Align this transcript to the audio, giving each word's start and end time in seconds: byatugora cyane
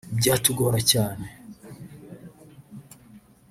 byatugora 0.19 0.79
cyane 0.91 1.27